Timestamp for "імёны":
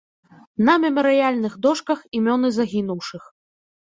2.21-2.47